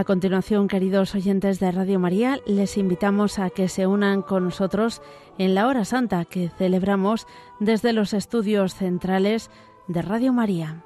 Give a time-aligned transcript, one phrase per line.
[0.00, 5.02] A continuación, queridos oyentes de Radio María, les invitamos a que se unan con nosotros
[5.36, 7.26] en la hora santa que celebramos
[7.58, 9.50] desde los estudios centrales
[9.88, 10.82] de Radio María.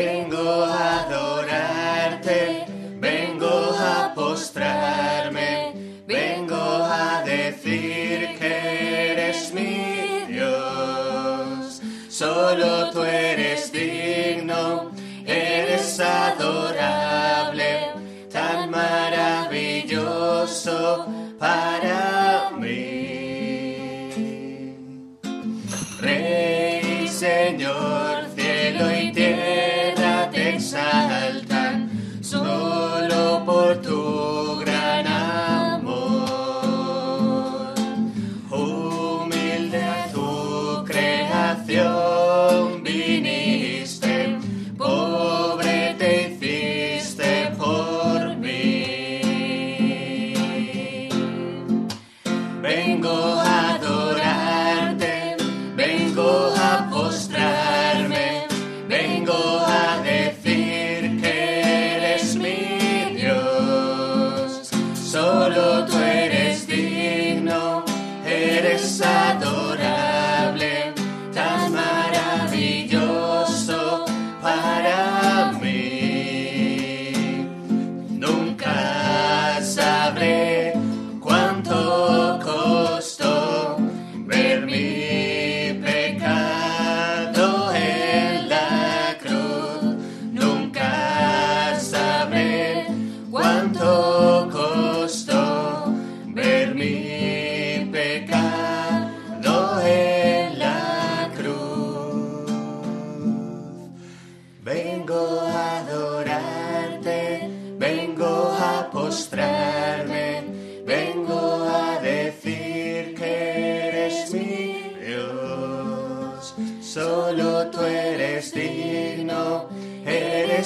[0.00, 0.64] Vengo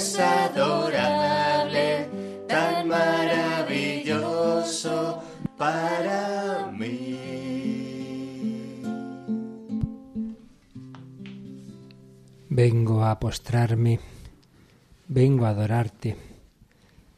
[0.04, 2.08] eres adorable,
[2.46, 4.12] tan maravilloso
[5.56, 7.18] para mí.
[12.50, 14.00] Vengo a postrarme,
[15.08, 16.16] vengo a adorarte.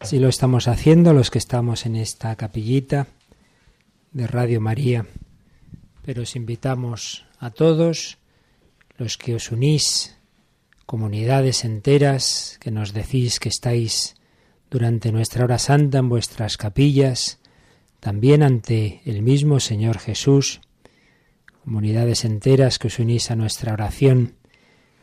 [0.03, 3.09] Si lo estamos haciendo los que estamos en esta capillita
[4.13, 5.07] de Radio María,
[6.05, 8.19] pero os invitamos a todos
[8.97, 10.17] los que os unís,
[10.87, 14.15] comunidades enteras que nos decís que estáis
[14.71, 17.41] durante nuestra hora santa en vuestras capillas,
[17.99, 20.61] también ante el mismo Señor Jesús,
[21.65, 24.37] comunidades enteras que os unís a nuestra oración,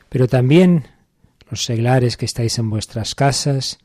[0.08, 0.88] pero también
[1.50, 3.80] los seglares que estáis en vuestras casas,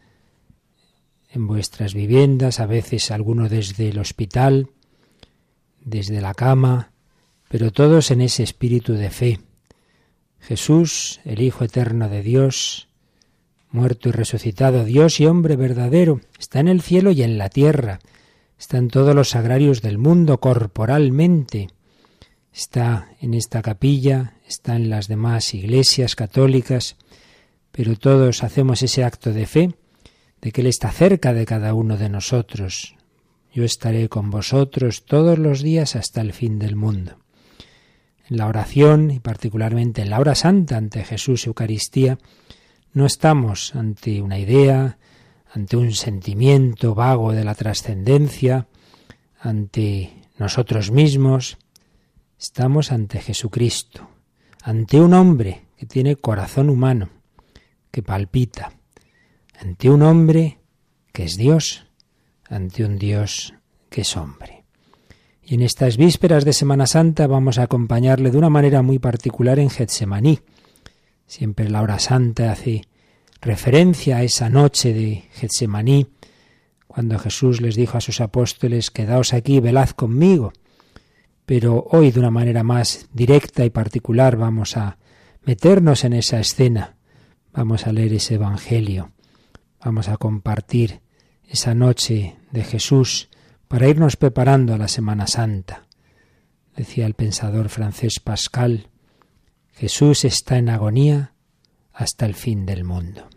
[1.31, 4.71] en vuestras viviendas, a veces alguno desde el hospital,
[5.81, 6.93] desde la cama,
[7.49, 9.41] pero todos en ese espíritu de fe.
[10.41, 12.89] Jesús, el Hijo eterno de Dios,
[13.71, 18.01] muerto y resucitado, Dios y hombre verdadero, está en el cielo y en la tierra,
[18.59, 21.69] está en todos los sagrarios del mundo corporalmente,
[22.53, 26.97] está en esta capilla, está en las demás iglesias católicas,
[27.71, 29.75] pero todos hacemos ese acto de fe
[30.41, 32.97] de que Él está cerca de cada uno de nosotros.
[33.53, 37.19] Yo estaré con vosotros todos los días hasta el fin del mundo.
[38.31, 42.19] En la oración, y particularmente en la hora santa ante Jesús Eucaristía,
[42.93, 44.99] no estamos ante una idea,
[45.53, 48.67] ante un sentimiento vago de la trascendencia,
[49.41, 51.59] ante nosotros mismos,
[52.39, 54.09] estamos ante Jesucristo,
[54.63, 57.09] ante un hombre que tiene corazón humano,
[57.91, 58.73] que palpita,
[59.61, 60.59] ante un hombre
[61.13, 61.87] que es Dios,
[62.49, 63.55] ante un Dios
[63.89, 64.58] que es hombre.
[65.51, 69.59] Y en estas vísperas de Semana Santa vamos a acompañarle de una manera muy particular
[69.59, 70.41] en Getsemaní.
[71.27, 72.83] Siempre la hora santa hace
[73.41, 76.09] referencia a esa noche de Getsemaní,
[76.87, 80.53] cuando Jesús les dijo a sus apóstoles, quedaos aquí, velad conmigo.
[81.47, 84.99] pero hoy de una manera más directa y particular vamos a
[85.47, 86.97] meternos en esa escena,
[87.55, 89.13] vamos a leer ese Evangelio,
[89.83, 91.01] vamos a compartir
[91.49, 93.31] esa noche de Jesús
[93.69, 95.85] para irnos preparando a la Semana Santa.
[96.75, 98.89] Decía el pensador francés Pascal,
[99.73, 101.35] Jesús está en agonía
[101.93, 103.29] hasta el fin del mundo.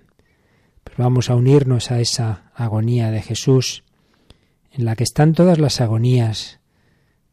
[0.84, 3.84] Pero vamos a unirnos a esa agonía de Jesús,
[4.72, 6.62] en la que están todas las agonías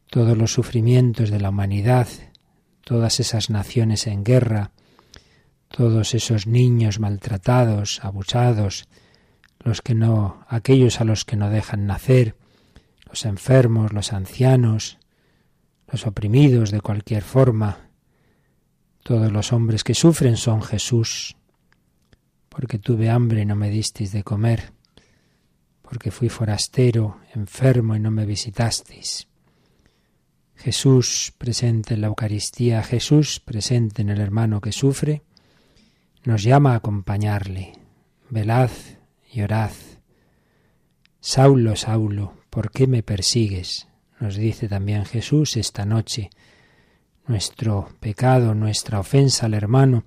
[0.09, 2.07] todos los sufrimientos de la humanidad,
[2.83, 4.71] todas esas naciones en guerra,
[5.67, 8.87] todos esos niños maltratados, abusados,
[9.59, 12.35] los que no, aquellos a los que no dejan nacer,
[13.09, 14.97] los enfermos, los ancianos,
[15.87, 17.89] los oprimidos de cualquier forma,
[19.03, 21.35] todos los hombres que sufren son Jesús,
[22.47, 24.73] porque tuve hambre y no me disteis de comer,
[25.81, 29.27] porque fui forastero, enfermo y no me visitasteis.
[30.55, 35.23] Jesús presente en la Eucaristía, Jesús presente en el hermano que sufre,
[36.25, 37.73] nos llama a acompañarle.
[38.29, 38.69] Velad
[39.31, 39.71] y orad.
[41.21, 43.87] Saulo, Saulo, ¿por qué me persigues?
[44.19, 46.29] Nos dice también Jesús esta noche.
[47.27, 50.03] Nuestro pecado, nuestra ofensa al hermano,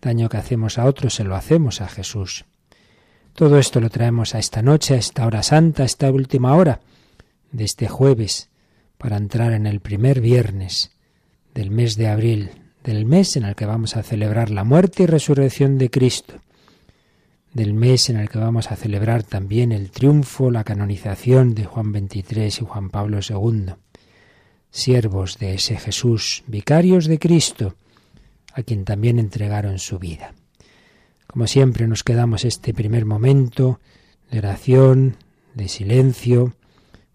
[0.00, 2.44] daño que hacemos a otros, se lo hacemos a Jesús.
[3.34, 6.80] Todo esto lo traemos a esta noche, a esta hora santa, a esta última hora
[7.52, 8.48] de este jueves
[8.98, 10.92] para entrar en el primer viernes
[11.54, 12.50] del mes de abril,
[12.82, 16.34] del mes en el que vamos a celebrar la muerte y resurrección de Cristo,
[17.54, 21.92] del mes en el que vamos a celebrar también el triunfo, la canonización de Juan
[21.92, 23.74] XXIII y Juan Pablo II,
[24.70, 27.76] siervos de ese Jesús, vicarios de Cristo,
[28.52, 30.34] a quien también entregaron su vida.
[31.28, 33.80] Como siempre nos quedamos este primer momento
[34.32, 35.16] de oración,
[35.54, 36.56] de silencio,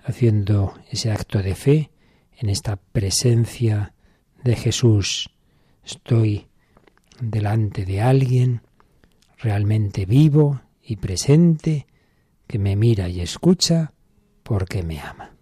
[0.04, 1.92] haciendo ese acto de fe
[2.38, 3.94] en esta presencia
[4.42, 5.30] de Jesús.
[5.86, 6.48] Estoy
[7.20, 8.62] delante de alguien
[9.40, 11.88] realmente vivo y presente
[12.48, 13.94] que me mira y escucha
[14.44, 15.39] porque me ama.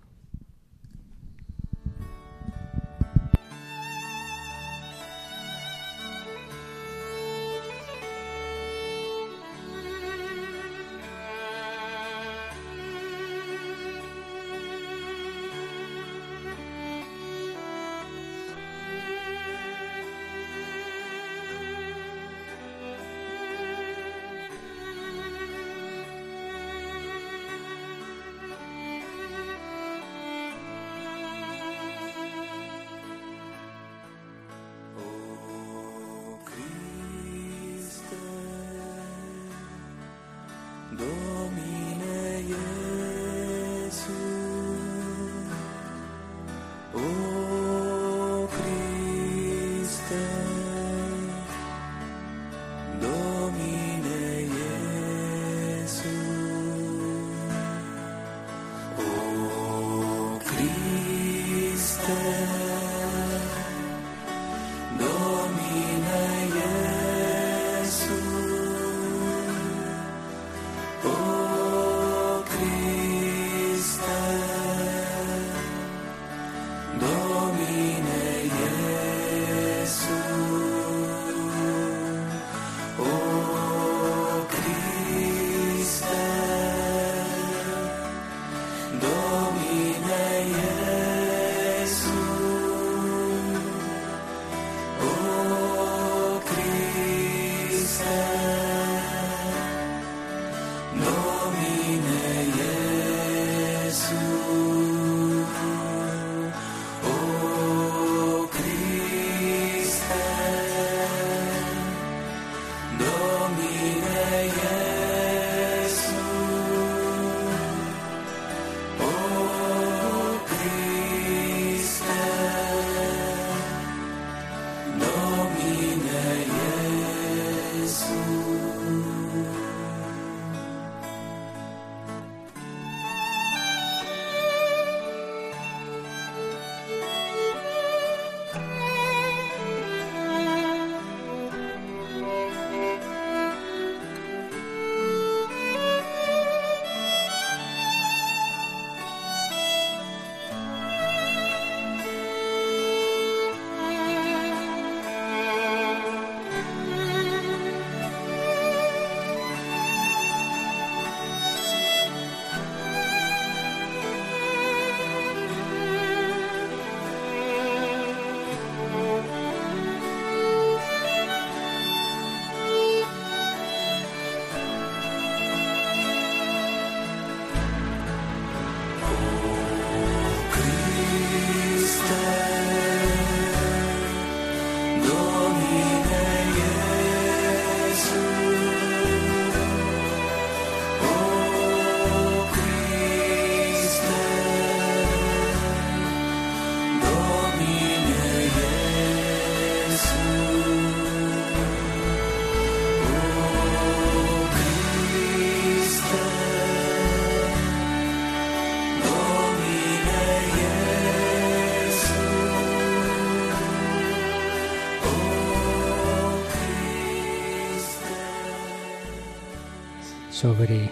[220.37, 220.91] Sobre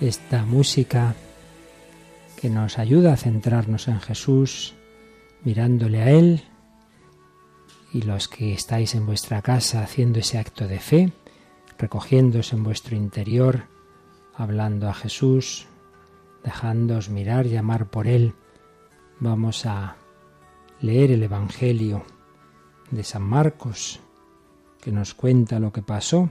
[0.00, 1.16] esta música
[2.40, 4.76] que nos ayuda a centrarnos en Jesús,
[5.42, 6.44] mirándole a Él,
[7.92, 11.12] y los que estáis en vuestra casa haciendo ese acto de fe,
[11.76, 13.64] recogiéndose en vuestro interior,
[14.32, 15.66] hablando a Jesús,
[16.44, 18.34] dejándoos mirar y amar por Él,
[19.18, 19.96] vamos a
[20.80, 22.04] leer el Evangelio
[22.92, 23.98] de San Marcos,
[24.80, 26.30] que nos cuenta lo que pasó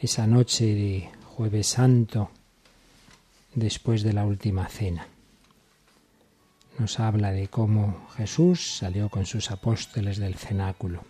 [0.00, 2.30] esa noche de jueves santo
[3.54, 5.06] después de la última cena.
[6.78, 11.02] Nos habla de cómo Jesús salió con sus apóstoles del cenáculo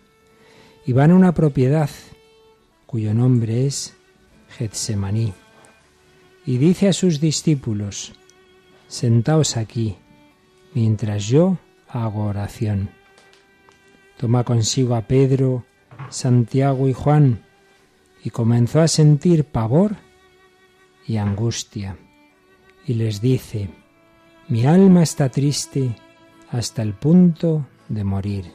[0.85, 1.89] y van a una propiedad
[2.85, 3.93] cuyo nombre es
[4.57, 5.33] Getsemaní
[6.45, 8.13] y dice a sus discípulos,
[8.87, 9.97] sentaos aquí
[10.73, 11.57] mientras yo
[11.89, 12.89] hago oración.
[14.15, 15.65] Toma consigo a Pedro,
[16.09, 17.43] Santiago y Juan
[18.23, 19.97] y comenzó a sentir pavor
[21.07, 21.97] y angustia
[22.85, 23.69] y les dice,
[24.47, 25.95] mi alma está triste
[26.49, 28.45] hasta el punto de morir.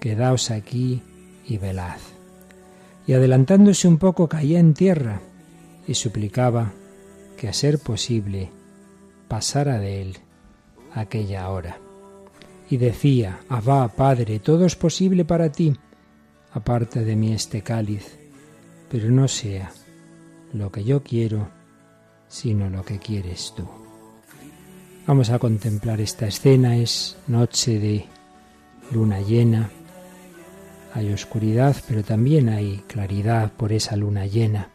[0.00, 1.02] Quedaos aquí
[1.46, 1.98] y velad.
[3.06, 5.20] Y adelantándose un poco caía en tierra
[5.86, 6.72] y suplicaba
[7.36, 8.50] que a ser posible
[9.28, 10.16] pasara de él
[10.94, 11.78] aquella hora.
[12.70, 15.76] Y decía, Abba, Padre, todo es posible para ti,
[16.52, 18.18] aparte de mí este cáliz,
[18.88, 19.70] pero no sea
[20.54, 21.48] lo que yo quiero,
[22.28, 23.68] sino lo que quieres tú.
[25.06, 28.06] Vamos a contemplar esta escena, es noche de
[28.90, 29.70] luna llena,
[30.94, 34.70] hay oscuridad, pero también hay claridad por esa luna llena.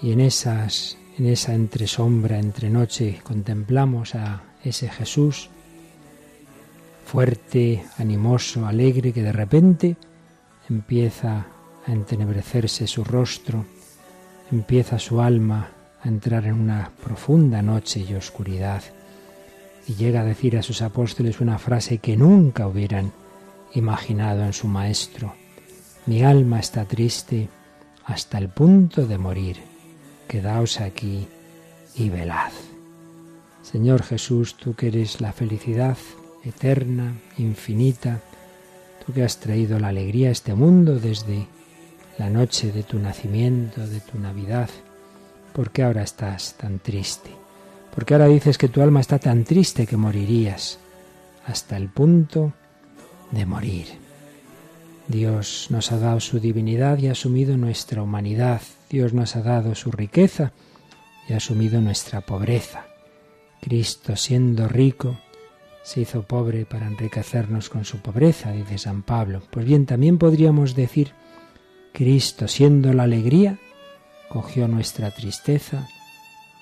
[0.00, 5.50] Y en esas en esa entresombra, entre noche, contemplamos a ese Jesús
[7.04, 9.96] fuerte, animoso, alegre, que de repente
[10.68, 11.46] empieza
[11.86, 13.64] a entenebrecerse su rostro,
[14.50, 15.70] empieza su alma
[16.02, 18.82] a entrar en una profunda noche y oscuridad,
[19.86, 23.12] y llega a decir a sus apóstoles una frase que nunca hubieran
[23.74, 25.34] imaginado en su Maestro.
[26.06, 27.48] Mi alma está triste
[28.04, 29.56] hasta el punto de morir
[30.28, 31.26] quedaos aquí
[31.96, 32.52] y velad.
[33.62, 35.96] Señor Jesús, tú que eres la felicidad
[36.44, 38.20] eterna, infinita,
[39.04, 41.46] tú que has traído la alegría a este mundo desde
[42.18, 44.68] la noche de tu nacimiento, de tu Navidad,
[45.52, 47.30] ¿por qué ahora estás tan triste?
[47.94, 50.78] ¿Por qué ahora dices que tu alma está tan triste que morirías
[51.46, 52.52] hasta el punto
[53.30, 53.86] de morir?
[55.06, 59.74] Dios nos ha dado su divinidad y ha asumido nuestra humanidad Dios nos ha dado
[59.74, 60.52] su riqueza
[61.28, 62.86] y ha asumido nuestra pobreza.
[63.60, 65.18] Cristo, siendo rico,
[65.82, 69.42] se hizo pobre para enriquecernos con su pobreza, dice San Pablo.
[69.50, 71.12] Pues bien, también podríamos decir,
[71.98, 73.58] Cristo, siendo la alegría,
[74.28, 75.88] cogió nuestra tristeza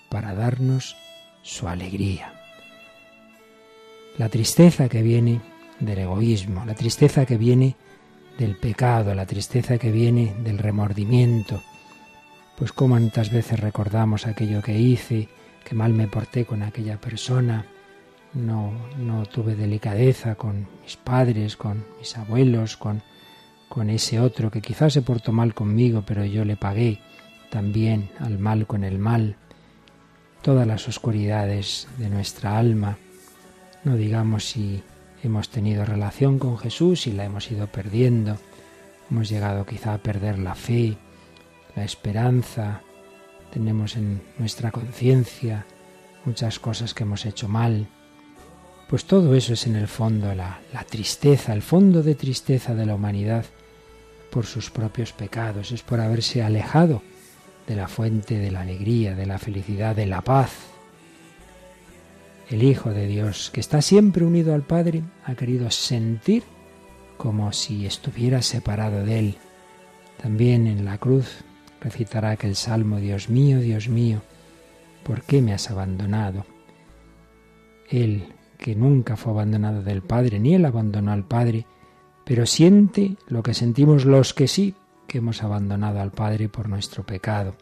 [0.08, 0.96] para darnos
[1.42, 2.32] su alegría.
[4.16, 5.42] La tristeza que viene
[5.78, 7.76] del egoísmo, la tristeza que viene
[8.38, 11.62] del pecado, la tristeza que viene del remordimiento,
[12.56, 15.28] pues cuántas veces recordamos aquello que hice,
[15.66, 17.66] que mal me porté con aquella persona,
[18.32, 23.02] no, no tuve delicadeza con mis padres, con mis abuelos, con,
[23.68, 27.00] con ese otro que quizás se portó mal conmigo, pero yo le pagué
[27.50, 29.36] también al mal con el mal.
[30.42, 32.98] Todas las oscuridades de nuestra alma,
[33.84, 34.82] no digamos si
[35.22, 38.38] hemos tenido relación con Jesús y la hemos ido perdiendo,
[39.10, 40.96] hemos llegado quizá a perder la fe,
[41.74, 42.82] la esperanza,
[43.52, 45.66] tenemos en nuestra conciencia
[46.24, 47.88] muchas cosas que hemos hecho mal.
[48.88, 52.86] Pues todo eso es en el fondo la, la, tristeza, el fondo de tristeza de
[52.86, 53.44] la humanidad
[54.30, 57.02] por sus propios pecados, es por haberse alejado
[57.66, 60.52] de la fuente de la alegría, de la felicidad, de la paz.
[62.48, 66.44] El Hijo de Dios, que está siempre unido al Padre, ha querido sentir
[67.16, 69.38] como si estuviera separado de Él.
[70.20, 71.44] También en la cruz
[71.80, 74.22] recitará aquel salmo, Dios mío, Dios mío,
[75.02, 76.46] ¿por qué me has abandonado?
[77.88, 81.66] Él, que nunca fue abandonado del Padre, ni él abandonó al Padre,
[82.26, 84.74] pero siente lo que sentimos los que sí,
[85.06, 87.54] que hemos abandonado al Padre por nuestro pecado,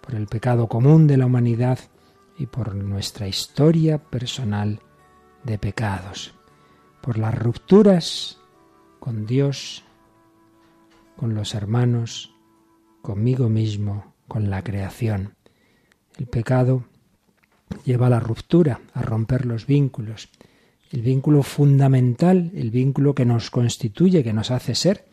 [0.00, 1.80] por el pecado común de la humanidad
[2.38, 4.78] y por nuestra historia personal
[5.42, 6.34] de pecados,
[7.00, 8.38] por las rupturas
[9.00, 9.82] con Dios,
[11.16, 12.32] con los hermanos,
[13.02, 15.34] conmigo mismo, con la creación.
[16.16, 16.84] El pecado
[17.84, 20.28] lleva a la ruptura, a romper los vínculos.
[20.90, 25.04] El vínculo fundamental, el vínculo que nos constituye, que nos hace ser,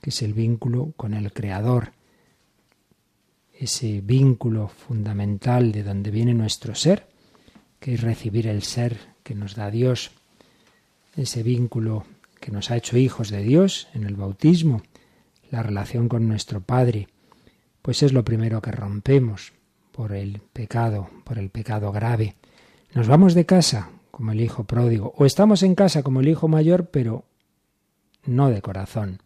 [0.00, 1.92] que es el vínculo con el Creador.
[3.52, 7.06] ese vínculo fundamental de donde viene nuestro ser,
[7.78, 10.10] que es recibir el ser que nos da Dios,
[11.14, 12.04] ese vínculo
[12.40, 14.82] que nos ha hecho hijos de Dios en el bautismo,
[15.52, 17.06] la relación con nuestro Padre,
[17.82, 19.52] pues es lo primero que rompemos
[19.92, 22.34] por el pecado, por el pecado grave.
[22.94, 23.90] Nos vamos de casa
[24.22, 27.24] como el hijo pródigo, o estamos en casa como el hijo mayor, pero
[28.24, 29.20] no de corazón,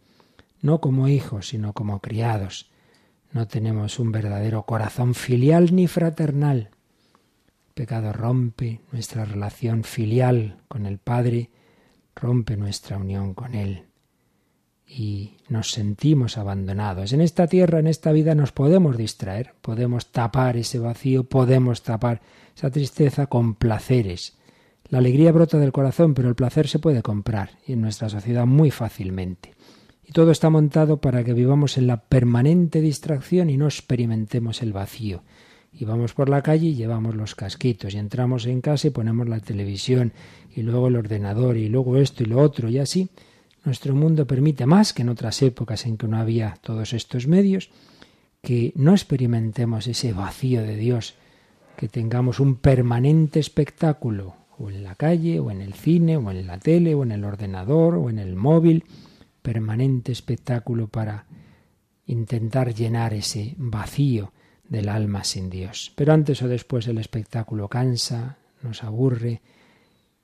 [0.59, 2.71] no como hijos, sino como criados.
[3.31, 6.71] No tenemos un verdadero corazón filial ni fraternal.
[7.67, 11.51] El pecado rompe nuestra relación filial con el Padre,
[12.15, 13.83] rompe nuestra unión con Él
[14.87, 17.13] y nos sentimos abandonados.
[17.13, 22.19] En esta tierra, en esta vida, nos podemos distraer, podemos tapar ese vacío, podemos tapar
[22.55, 24.37] esa tristeza con placeres.
[24.89, 28.45] La alegría brota del corazón, pero el placer se puede comprar y en nuestra sociedad
[28.45, 29.53] muy fácilmente.
[30.05, 34.71] Y todo está montado para que vivamos en la permanente distracción y no experimentemos el
[34.71, 35.23] vacío.
[35.73, 39.27] Y vamos por la calle y llevamos los casquitos y entramos en casa y ponemos
[39.27, 40.13] la televisión
[40.55, 43.09] y luego el ordenador y luego esto y lo otro y así
[43.67, 47.69] nuestro mundo permite más que en otras épocas en que no había todos estos medios,
[48.41, 51.15] que no experimentemos ese vacío de Dios,
[51.75, 56.47] que tengamos un permanente espectáculo, o en la calle, o en el cine, o en
[56.47, 58.85] la tele, o en el ordenador, o en el móvil,
[59.41, 61.25] permanente espectáculo para
[62.05, 64.33] intentar llenar ese vacío
[64.67, 65.93] del alma sin Dios.
[65.95, 69.41] Pero antes o después el espectáculo cansa, nos aburre,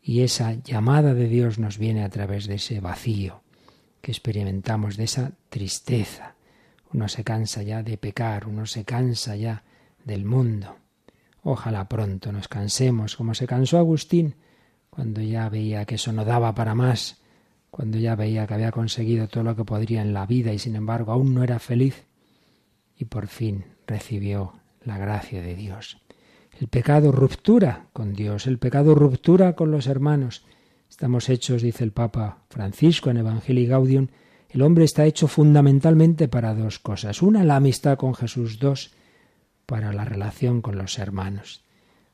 [0.01, 3.41] y esa llamada de Dios nos viene a través de ese vacío
[4.01, 6.35] que experimentamos, de esa tristeza.
[6.91, 9.63] Uno se cansa ya de pecar, uno se cansa ya
[10.03, 10.75] del mundo.
[11.43, 14.35] Ojalá pronto nos cansemos, como se cansó Agustín,
[14.89, 17.21] cuando ya veía que eso no daba para más,
[17.69, 20.75] cuando ya veía que había conseguido todo lo que podría en la vida y sin
[20.75, 22.05] embargo aún no era feliz,
[22.97, 24.53] y por fin recibió
[24.85, 25.97] la gracia de Dios.
[26.59, 30.45] El pecado ruptura con Dios, el pecado ruptura con los hermanos.
[30.89, 34.07] Estamos hechos, dice el Papa Francisco en Evangelii Gaudium,
[34.49, 37.23] el hombre está hecho fundamentalmente para dos cosas.
[37.23, 38.59] Una, la amistad con Jesús.
[38.59, 38.93] Dos,
[39.65, 41.63] para la relación con los hermanos.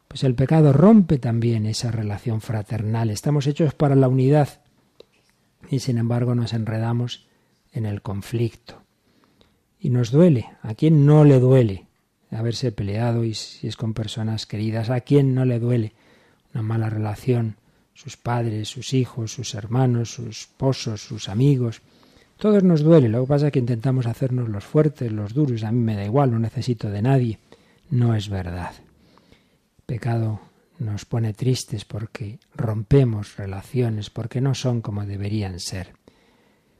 [0.07, 3.09] Pues el pecado rompe también esa relación fraternal.
[3.09, 4.61] Estamos hechos para la unidad
[5.69, 7.27] y sin embargo nos enredamos
[7.71, 8.81] en el conflicto.
[9.79, 10.49] Y nos duele.
[10.61, 11.89] ¿A quién no le duele?
[12.31, 15.93] haberse peleado y si es con personas queridas, ¿a quién no le duele
[16.53, 17.57] una mala relación?
[17.93, 21.81] Sus padres, sus hijos, sus hermanos, sus esposos, sus amigos.
[22.39, 25.73] Todos nos duele, lo que pasa es que intentamos hacernos los fuertes, los duros, a
[25.73, 27.37] mí me da igual, no necesito de nadie.
[27.91, 28.71] No es verdad.
[29.85, 30.39] pecado
[30.79, 35.91] nos pone tristes porque rompemos relaciones, porque no son como deberían ser.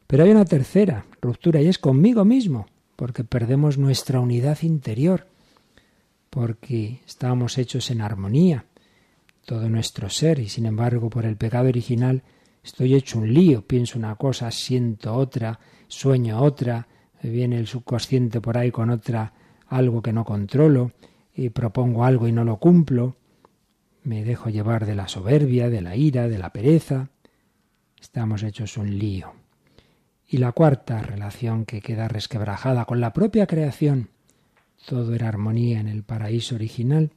[0.07, 5.27] Pero hay una tercera ruptura y es conmigo mismo, porque perdemos nuestra unidad interior
[6.29, 8.63] porque estábamos hechos en armonía,
[9.45, 12.23] todo nuestro ser, y sin embargo por el pecado original
[12.63, 16.87] estoy hecho un lío, pienso una cosa, siento otra, sueño otra,
[17.21, 19.33] viene el subconsciente por ahí con otra,
[19.67, 20.91] algo que no controlo,
[21.33, 23.17] y propongo algo y no lo cumplo,
[24.03, 27.09] me dejo llevar de la soberbia, de la ira, de la pereza,
[27.99, 29.33] estamos hechos un lío.
[30.27, 34.09] Y la cuarta relación que queda resquebrajada con la propia creación,
[34.85, 37.11] todo era armonía en el paraíso original,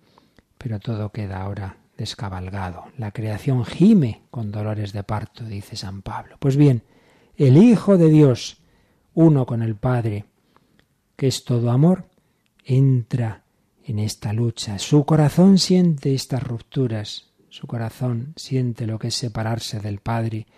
[0.59, 2.87] pero todo queda ahora descabalgado.
[2.99, 6.37] La creación gime con dolores de parto, dice San Pablo.
[6.41, 6.83] Pues bien,
[7.37, 8.61] el Hijo de Dios,
[9.15, 10.25] uno con el Padre,
[11.15, 12.09] que es todo amor,
[12.65, 13.45] entra
[13.85, 14.81] en esta lucha.
[14.81, 20.49] Su corazón siente estas rupturas, su corazón siente lo que es separarse del Padre,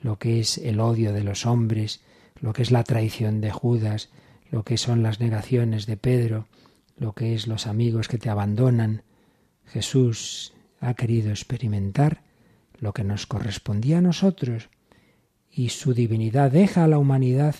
[0.00, 2.02] lo que es el odio de los hombres,
[2.40, 4.10] lo que es la traición de Judas,
[4.48, 6.46] lo que son las negaciones de Pedro,
[6.96, 9.02] lo que es los amigos que te abandonan.
[9.64, 10.54] Jesús
[10.84, 12.22] ha querido experimentar
[12.78, 14.68] lo que nos correspondía a nosotros
[15.50, 17.54] y su divinidad deja a la humanidad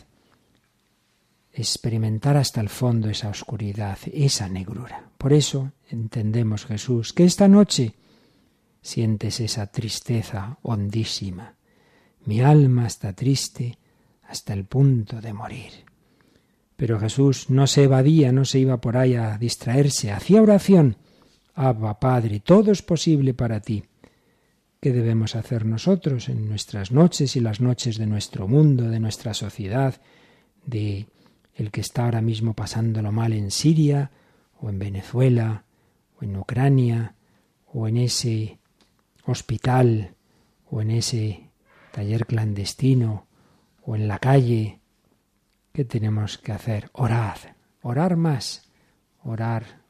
[1.52, 5.08] experimentar hasta el fondo esa oscuridad, esa negrura.
[5.16, 7.94] Por eso entendemos, Jesús, que esta noche
[8.82, 11.54] sientes esa tristeza hondísima.
[12.26, 13.78] Mi alma está triste
[14.28, 15.72] hasta el punto de morir.
[16.76, 20.96] Pero Jesús no se evadía, no se iba por ahí a distraerse, hacía oración.
[21.54, 23.84] Abba, Padre, todo es posible para ti.
[24.80, 29.34] ¿Qué debemos hacer nosotros en nuestras noches y las noches de nuestro mundo, de nuestra
[29.34, 30.00] sociedad,
[30.66, 31.06] de
[31.54, 34.10] el que está ahora mismo pasándolo mal en Siria,
[34.60, 35.64] o en Venezuela,
[36.18, 37.14] o en Ucrania,
[37.72, 38.58] o en ese
[39.24, 40.14] hospital,
[40.70, 41.48] o en ese
[41.92, 43.26] taller clandestino,
[43.82, 44.80] o en la calle,
[45.74, 46.88] ¿Qué tenemos que hacer?
[46.92, 47.36] Orad,
[47.82, 48.62] orar más,
[49.24, 49.80] orar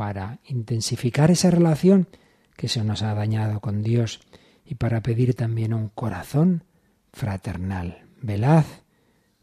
[0.00, 2.08] para intensificar esa relación
[2.56, 4.20] que se nos ha dañado con Dios
[4.64, 6.64] y para pedir también un corazón
[7.12, 8.06] fraternal.
[8.22, 8.64] Velad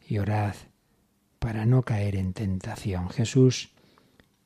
[0.08, 0.56] y orad
[1.38, 3.08] para no caer en tentación.
[3.08, 3.70] Jesús,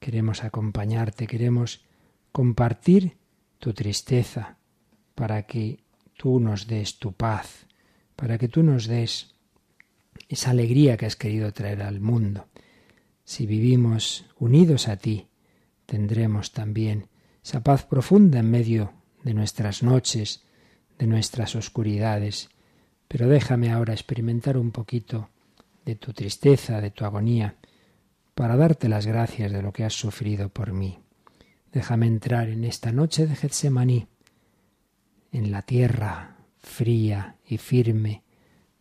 [0.01, 1.87] queremos acompañarte, queremos
[2.31, 3.17] compartir
[3.59, 4.59] tu tristeza
[5.15, 5.83] para que
[6.19, 7.67] tú nos des tu paz,
[8.17, 9.35] para que tú nos des
[10.29, 12.49] esa alegría que has querido traer al mundo.
[13.25, 15.29] Si vivimos unidos a ti,
[15.93, 17.09] tendremos también
[17.45, 20.43] esa paz profunda en medio de nuestras noches,
[20.99, 22.49] de nuestras oscuridades.
[23.09, 25.29] Pero déjame ahora experimentar un poquito
[25.85, 27.57] de tu tristeza, de tu agonía,
[28.35, 30.99] para darte las gracias de lo que has sufrido por mí.
[31.71, 34.07] Déjame entrar en esta noche de Getsemaní,
[35.31, 38.23] en la tierra fría y firme,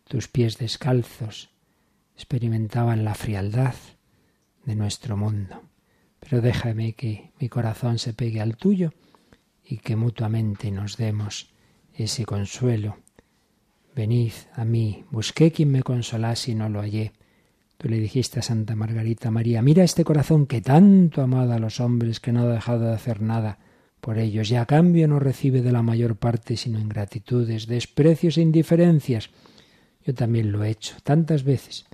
[0.08, 1.50] tus pies descalzos
[2.16, 3.74] experimentaban la frialdad
[4.64, 5.71] de nuestro mundo.
[6.22, 8.92] Pero déjame que mi corazón se pegue al tuyo
[9.64, 11.50] y que mutuamente nos demos
[11.94, 12.98] ese consuelo.
[13.94, 17.12] Venid a mí, busqué quien me consolase y no lo hallé.
[17.76, 21.58] Tú le dijiste a Santa Margarita María, mira este corazón que tanto ha amado a
[21.58, 23.58] los hombres que no ha dejado de hacer nada
[24.00, 28.42] por ellos y a cambio no recibe de la mayor parte sino ingratitudes, desprecios e
[28.42, 29.30] indiferencias.
[30.06, 31.86] Yo también lo he hecho tantas veces,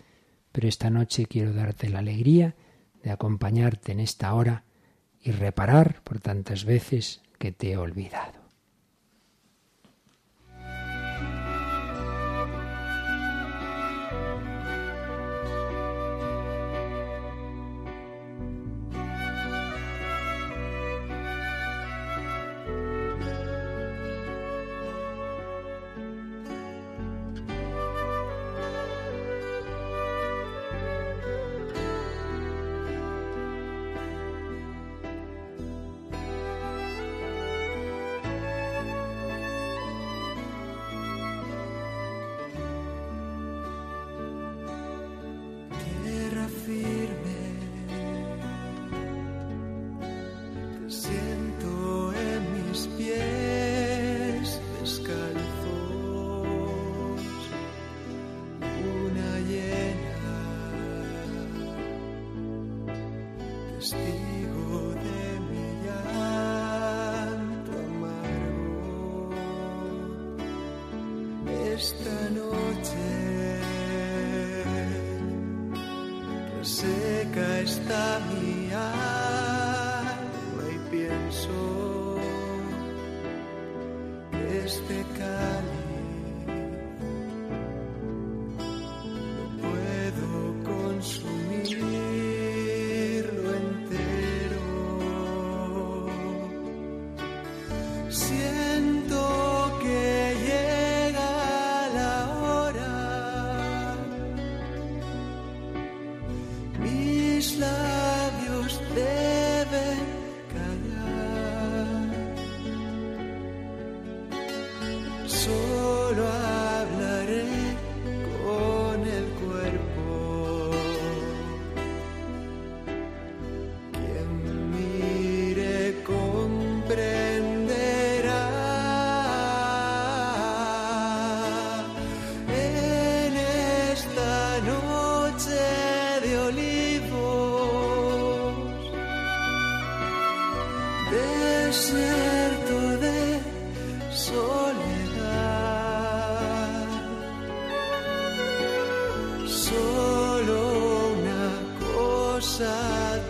[0.52, 2.54] pero esta noche quiero darte la alegría
[3.02, 4.64] de acompañarte en esta hora
[5.20, 8.47] y reparar por tantas veces que te he olvidado.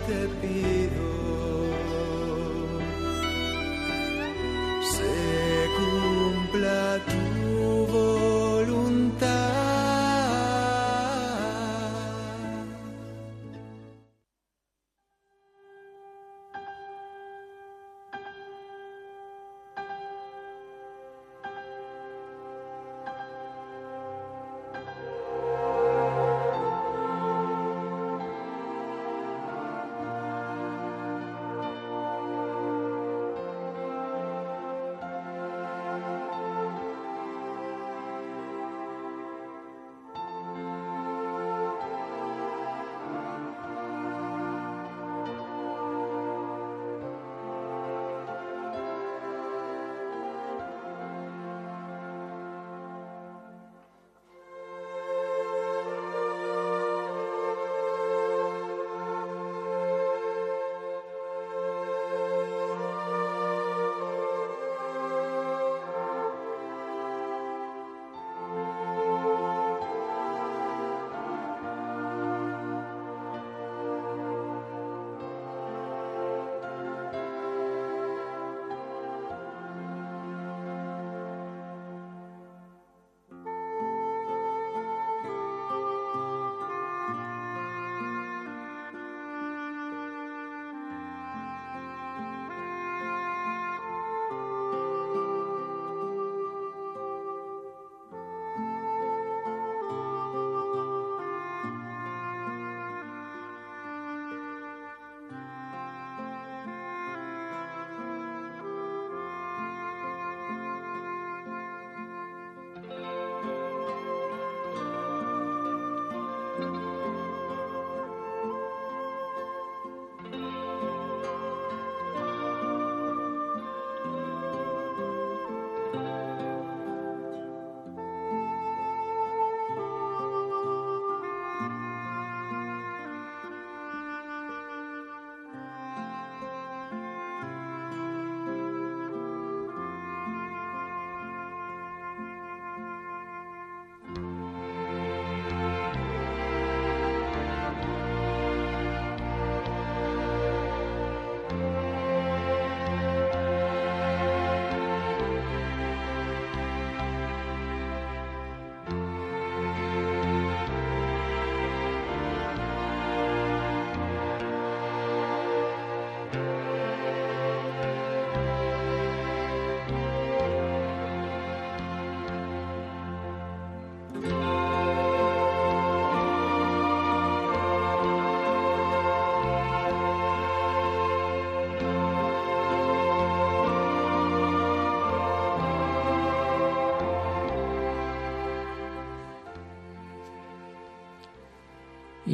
[0.07, 1.09] te pido.
[4.93, 7.28] Se cumpla tu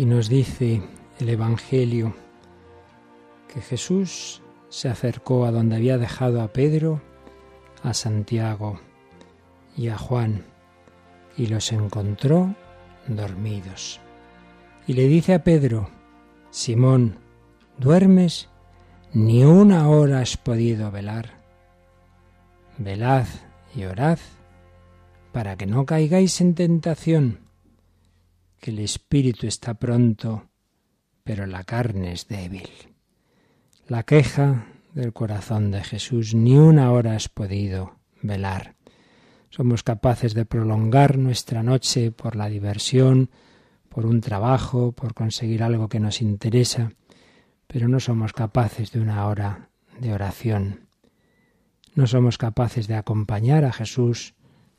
[0.05, 0.83] Nos dice
[1.17, 2.13] el Evangelio
[3.51, 4.39] que Jesús
[4.69, 7.01] se acercó a donde había dejado a Pedro,
[7.81, 8.79] a Santiago
[9.75, 10.45] y a Juan,
[11.35, 12.53] y los encontró
[13.07, 13.99] dormidos.
[14.85, 15.89] Y le dice a Pedro,
[16.51, 17.17] Simón,
[17.79, 18.47] ¿duermes?
[19.11, 21.31] Ni una hora has podido velar.
[22.77, 23.25] Velad
[23.75, 24.19] y orad
[25.31, 27.44] para que no caigáis en tentación,
[28.59, 30.49] que el espíritu está pronto,
[31.23, 32.69] pero la carne es débil.
[33.87, 38.75] La queja del corazón de Jesús, ni una hora has podido velar.
[39.49, 43.29] Somos capaces de prolongar nuestra noche por la diversión,
[43.89, 46.91] por un trabajo, por conseguir algo que nos interesa,
[47.67, 50.87] pero no somos capaces de una hora de oración.
[51.93, 54.33] No somos capaces de acompañar a Jesús,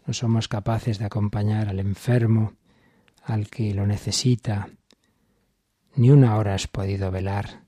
[0.07, 2.53] no somos capaces de acompañar al enfermo,
[3.27, 4.69] al que lo necesita.
[5.97, 7.65] Ni una hora has podido velar.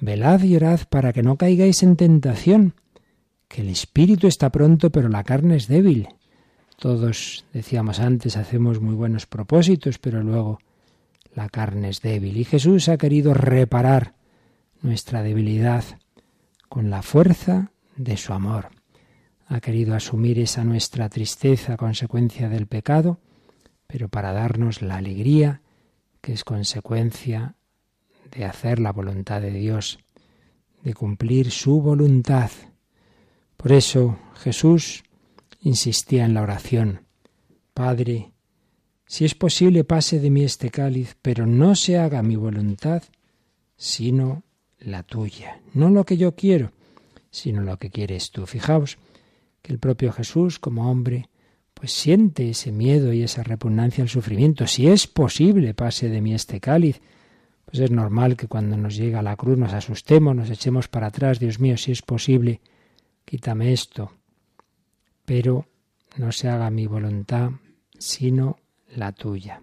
[0.00, 2.74] Velad y orad para que no caigáis en tentación,
[3.48, 6.08] que el espíritu está pronto, pero la carne es débil.
[6.78, 10.58] Todos, decíamos antes, hacemos muy buenos propósitos, pero luego
[11.34, 12.36] la carne es débil.
[12.36, 14.14] Y Jesús ha querido reparar
[14.82, 15.84] nuestra debilidad
[16.68, 18.70] con la fuerza de su amor.
[19.46, 23.20] Ha querido asumir esa nuestra tristeza consecuencia del pecado,
[23.92, 25.60] pero para darnos la alegría
[26.22, 27.56] que es consecuencia
[28.30, 29.98] de hacer la voluntad de Dios,
[30.82, 32.50] de cumplir su voluntad.
[33.58, 35.02] Por eso Jesús
[35.60, 37.02] insistía en la oración.
[37.74, 38.32] Padre,
[39.04, 43.02] si es posible pase de mí este cáliz, pero no se haga mi voluntad,
[43.76, 44.42] sino
[44.78, 45.60] la tuya.
[45.74, 46.72] No lo que yo quiero,
[47.30, 48.46] sino lo que quieres tú.
[48.46, 48.96] Fijaos
[49.60, 51.28] que el propio Jesús, como hombre,
[51.82, 54.68] pues siente ese miedo y esa repugnancia al sufrimiento.
[54.68, 57.00] Si es posible pase de mí este cáliz,
[57.64, 61.40] pues es normal que cuando nos llega la cruz nos asustemos, nos echemos para atrás,
[61.40, 62.60] Dios mío, si es posible,
[63.24, 64.12] quítame esto.
[65.24, 65.66] Pero
[66.18, 67.50] no se haga mi voluntad,
[67.98, 68.58] sino
[68.94, 69.60] la tuya.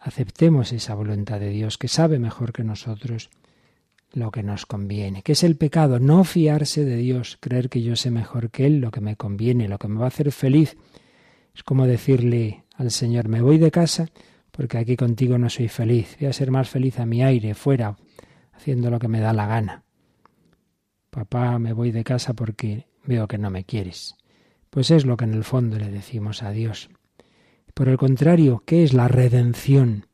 [0.00, 3.30] Aceptemos esa voluntad de Dios que sabe mejor que nosotros
[4.12, 5.22] lo que nos conviene.
[5.22, 6.00] ¿Qué es el pecado?
[6.00, 9.68] No fiarse de Dios, creer que yo sé mejor que Él lo que me conviene,
[9.68, 10.76] lo que me va a hacer feliz.
[11.54, 14.08] Es como decirle al Señor, me voy de casa
[14.50, 17.96] porque aquí contigo no soy feliz, voy a ser más feliz a mi aire, fuera,
[18.52, 19.84] haciendo lo que me da la gana.
[21.10, 24.16] Papá, me voy de casa porque veo que no me quieres.
[24.70, 26.90] Pues es lo que en el fondo le decimos a Dios.
[27.72, 30.06] Por el contrario, ¿qué es la redención?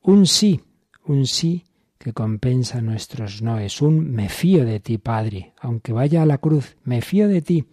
[0.00, 0.62] Un sí,
[1.06, 1.64] un sí
[1.98, 6.76] que compensa nuestros noes, un me fío de ti, Padre, aunque vaya a la cruz,
[6.84, 7.66] me fío de ti,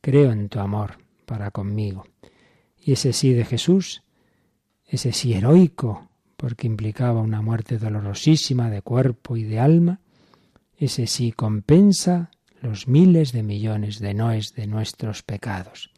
[0.00, 2.06] creo en tu amor para conmigo.
[2.76, 4.02] Y ese sí de Jesús,
[4.86, 10.00] ese sí heroico, porque implicaba una muerte dolorosísima de cuerpo y de alma,
[10.76, 12.30] ese sí compensa
[12.62, 15.92] los miles de millones de noes de nuestros pecados.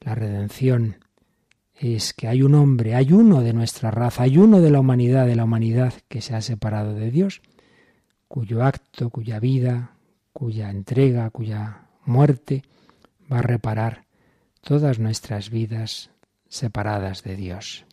[0.00, 1.04] La redención
[1.74, 5.26] es que hay un hombre, hay uno de nuestra raza, hay uno de la humanidad,
[5.26, 7.42] de la humanidad que se ha separado de Dios,
[8.26, 9.96] cuyo acto, cuya vida,
[10.32, 12.62] cuya entrega, cuya muerte
[13.30, 14.09] va a reparar
[14.60, 16.10] todas nuestras vidas
[16.48, 17.86] separadas de Dios.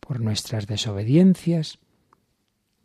[0.00, 1.78] Por nuestras desobediencias,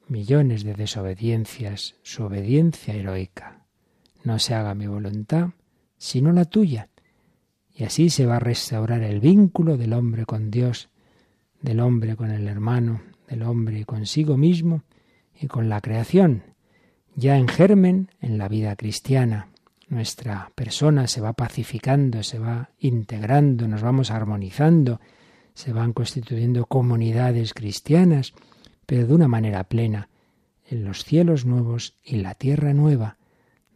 [0.08, 3.66] millones de desobediencias, su obediencia heroica.
[4.24, 5.50] No se haga mi voluntad,
[5.98, 6.90] sino la tuya.
[7.74, 10.90] Y así se va a restaurar el vínculo del hombre con Dios,
[11.62, 14.84] del hombre con el hermano, del hombre consigo mismo
[15.40, 16.44] y con la creación,
[17.16, 19.50] ya en germen en la vida cristiana.
[19.88, 25.00] Nuestra persona se va pacificando, se va integrando, nos vamos armonizando,
[25.54, 28.34] se van constituyendo comunidades cristianas,
[28.86, 30.10] pero de una manera plena,
[30.68, 33.18] en los cielos nuevos y la tierra nueva,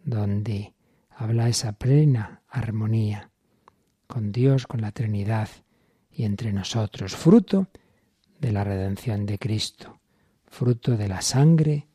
[0.04, 0.74] donde
[1.10, 3.30] habla esa plena armonía
[4.08, 5.50] con Dios, con la Trinidad
[6.12, 7.68] y entre nosotros, fruto
[8.40, 10.00] de la redención de Cristo,
[10.48, 11.88] fruto de la sangre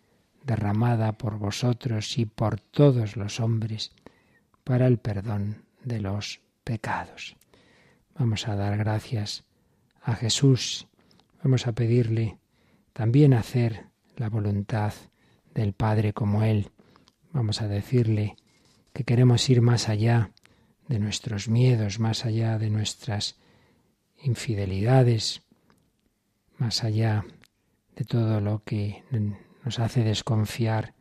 [0.44, 3.92] derramada por vosotros y por todos los hombres
[4.64, 7.36] para el perdón de los pecados.
[8.18, 9.44] Vamos a dar gracias
[10.00, 10.88] a Jesús,
[11.42, 12.38] vamos a pedirle
[12.92, 14.94] también hacer la voluntad
[15.54, 16.70] del Padre como Él.
[17.32, 18.36] Vamos a decirle
[18.92, 20.30] que queremos ir más allá
[20.88, 23.36] de nuestros miedos, más allá de nuestras
[24.22, 25.42] infidelidades,
[26.56, 27.24] más allá
[27.96, 29.02] de todo lo que
[29.64, 30.94] nos hace desconfiar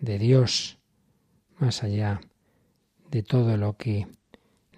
[0.00, 0.78] de Dios,
[1.58, 2.20] más allá
[3.10, 4.06] de todo lo que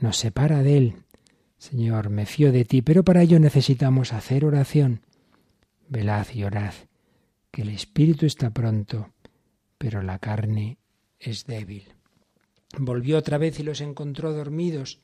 [0.01, 0.95] nos separa de Él.
[1.59, 5.03] Señor, me fío de ti, pero para ello necesitamos hacer oración.
[5.89, 6.75] velad y orad,
[7.51, 9.11] que el espíritu está pronto,
[9.77, 10.79] pero la carne
[11.19, 11.95] es débil.
[12.79, 15.01] Volvió otra vez y los encontró dormidos,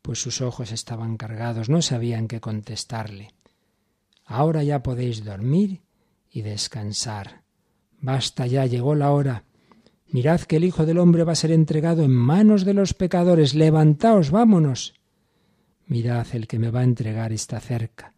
[0.00, 3.34] pues sus ojos estaban cargados, no sabían qué contestarle.
[4.24, 5.82] Ahora ya podéis dormir
[6.30, 7.42] y descansar.
[8.00, 9.44] Basta ya, llegó la hora.
[10.12, 13.54] Mirad que el Hijo del Hombre va a ser entregado en manos de los pecadores.
[13.54, 14.92] Levantaos, vámonos.
[15.86, 18.12] Mirad, el que me va a entregar está cerca.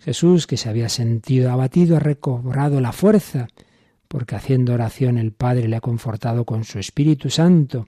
[0.00, 3.46] Jesús, que se había sentido abatido, ha recobrado la fuerza,
[4.08, 7.86] porque haciendo oración el Padre le ha confortado con su Espíritu Santo.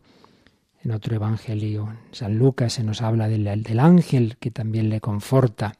[0.84, 5.74] En otro Evangelio, San Lucas, se nos habla del, del ángel que también le conforta.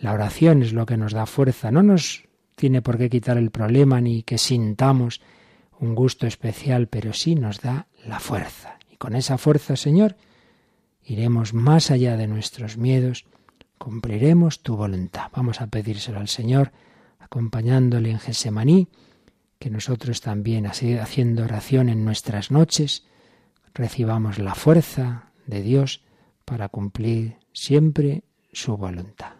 [0.00, 2.24] La oración es lo que nos da fuerza, no nos
[2.56, 5.20] tiene por qué quitar el problema ni que sintamos
[5.80, 8.78] un gusto especial, pero sí nos da la fuerza.
[8.90, 10.16] Y con esa fuerza, Señor,
[11.02, 13.24] iremos más allá de nuestros miedos,
[13.78, 15.30] cumpliremos tu voluntad.
[15.34, 16.72] Vamos a pedírselo al Señor,
[17.18, 18.88] acompañándole en Gesemaní,
[19.58, 23.04] que nosotros también, haciendo oración en nuestras noches,
[23.74, 26.02] recibamos la fuerza de Dios
[26.44, 28.22] para cumplir siempre
[28.52, 29.39] su voluntad.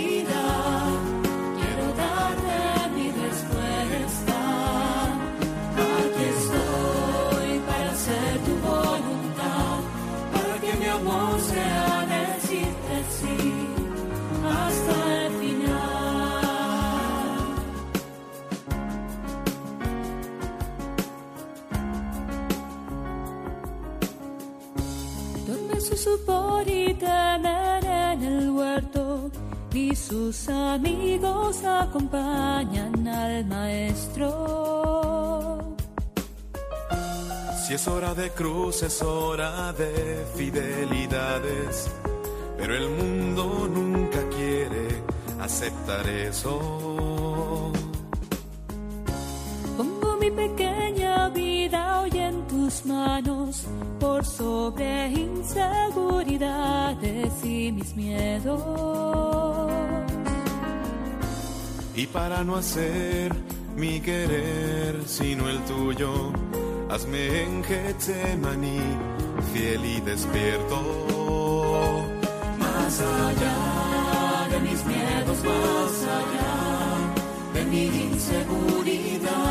[27.01, 29.31] temer en el huerto
[29.73, 34.27] y sus amigos acompañan al maestro.
[37.63, 41.89] Si es hora de cruz, es hora de fidelidades,
[42.57, 45.01] pero el mundo nunca quiere
[45.39, 47.70] aceptar eso.
[50.31, 53.65] Mi pequeña vida hoy en tus manos
[53.99, 59.71] por sobre inseguridades y mis miedos.
[61.95, 63.31] Y para no hacer
[63.75, 66.31] mi querer sino el tuyo,
[66.89, 68.79] hazme en Getsemaní
[69.53, 70.81] fiel y despierto.
[72.57, 76.55] Más allá de mis miedos, más allá
[77.53, 79.50] de mi inseguridad,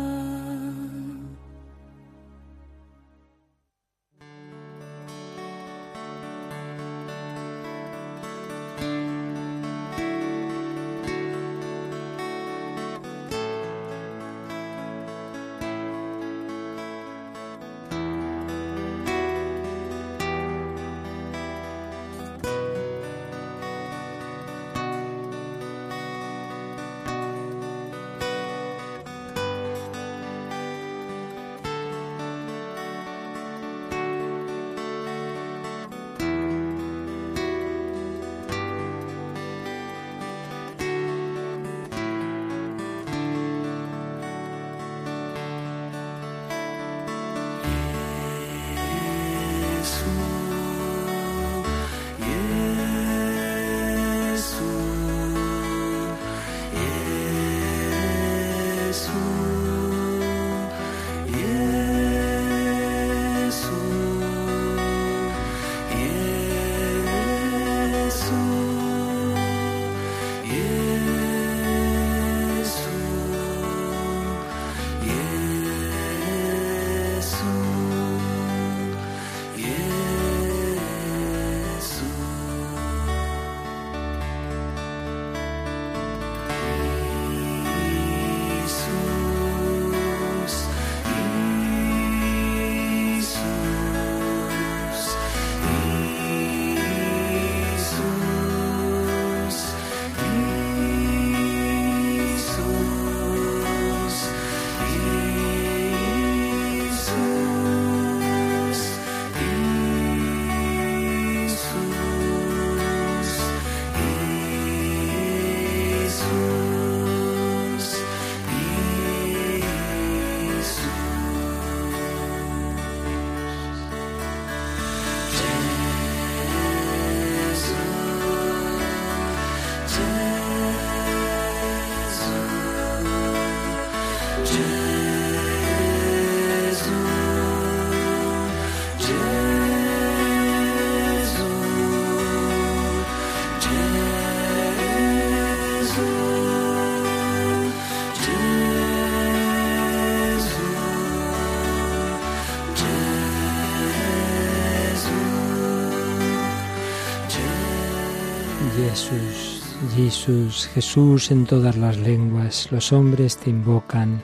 [158.75, 159.63] Jesús,
[159.95, 164.21] Jesús, Jesús en todas las lenguas, los hombres te invocan,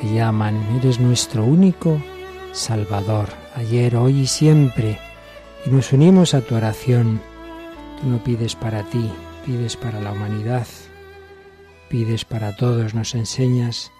[0.00, 2.02] te llaman, eres nuestro único
[2.52, 4.98] Salvador, ayer, hoy y siempre,
[5.64, 7.20] y nos unimos a tu oración.
[8.00, 9.10] Tú no pides para ti,
[9.46, 10.66] pides para la humanidad,
[11.88, 13.90] pides para todos, nos enseñas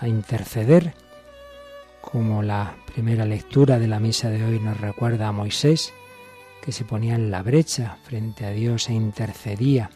[0.00, 0.94] a interceder,
[2.00, 5.92] como la primera lectura de la misa de hoy nos recuerda a Moisés,
[6.62, 9.90] que se ponía en la brecha frente a Dios e intercedía.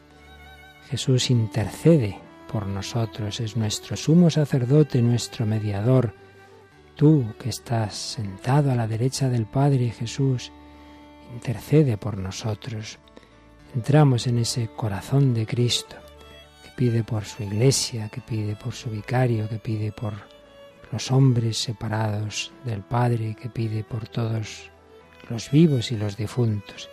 [0.89, 2.19] Jesús intercede
[2.51, 6.15] por nosotros, es nuestro sumo sacerdote, nuestro mediador.
[6.95, 10.53] Tú que estás sentado a la derecha del Padre Jesús,
[11.33, 12.99] intercede por nosotros.
[13.75, 15.97] Entramos en ese corazón de Cristo,
[16.62, 20.15] que pide por su iglesia, que pide por su vicario, que pide por
[20.93, 24.71] los hombres separados del Padre, que pide por todos
[25.29, 26.89] los vivos y los difuntos.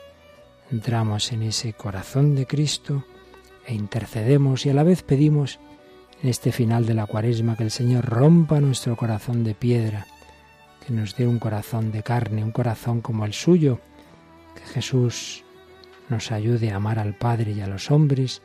[0.72, 3.06] Entramos en ese corazón de Cristo
[3.66, 5.60] e intercedemos y a la vez pedimos
[6.22, 10.08] en este final de la cuaresma que el Señor rompa nuestro corazón de piedra,
[10.86, 13.80] que nos dé un corazón de carne, un corazón como el suyo,
[14.56, 15.44] que Jesús
[16.10, 18.42] nos ayude a amar al Padre y a los hombres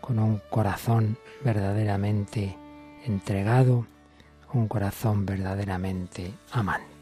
[0.00, 2.56] con un corazón verdaderamente
[3.04, 3.86] entregado,
[4.52, 6.99] un corazón verdaderamente amante.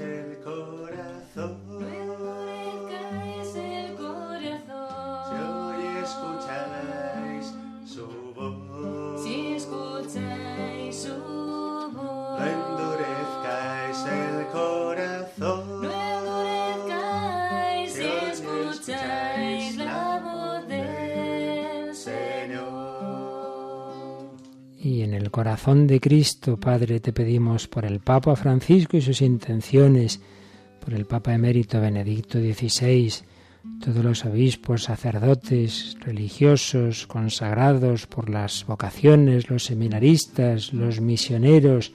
[0.00, 0.27] Endurezcáis
[25.28, 30.22] el corazón de Cristo, Padre, te pedimos por el Papa Francisco y sus intenciones,
[30.82, 33.12] por el Papa emérito Benedicto XVI,
[33.84, 41.92] todos los obispos, sacerdotes, religiosos, consagrados, por las vocaciones, los seminaristas, los misioneros,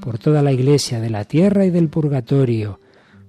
[0.00, 2.80] por toda la Iglesia de la tierra y del purgatorio,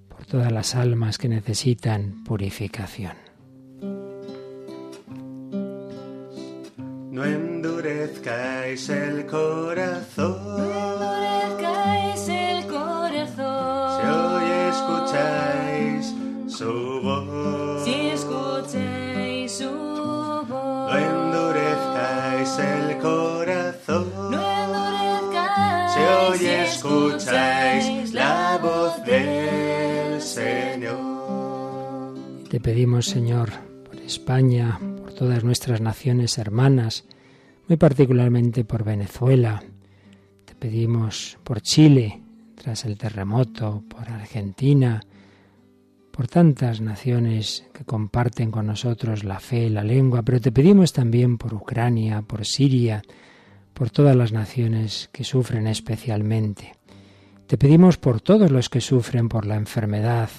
[0.08, 3.18] por todas las almas que necesitan purificación.
[7.12, 7.26] No
[8.74, 10.36] endurezcáis el corazón.
[10.58, 14.02] endurezcáis el corazón.
[14.02, 16.16] Si hoy escucháis
[16.58, 17.84] su voz.
[17.86, 20.96] Si escucháis su No voz.
[20.96, 24.12] endurezcáis el corazón.
[24.32, 30.98] No endurezcáis Si hoy si escucháis la voz del Señor.
[32.50, 33.52] Te pedimos, Señor,
[33.86, 37.04] por España, por todas nuestras naciones hermanas,
[37.68, 39.64] muy particularmente por Venezuela.
[40.46, 42.22] Te pedimos por Chile,
[42.56, 45.02] tras el terremoto, por Argentina,
[46.12, 51.38] por tantas naciones que comparten con nosotros la fe, la lengua, pero te pedimos también
[51.38, 53.02] por Ucrania, por Siria,
[53.74, 56.74] por todas las naciones que sufren especialmente.
[57.48, 60.30] Te pedimos por todos los que sufren por la enfermedad,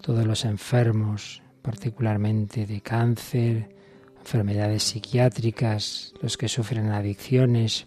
[0.00, 3.73] todos los enfermos, particularmente de cáncer,
[4.24, 7.86] enfermedades psiquiátricas, los que sufren adicciones,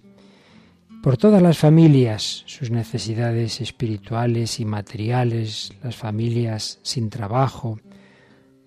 [1.01, 7.79] por todas las familias, sus necesidades espirituales y materiales, las familias sin trabajo,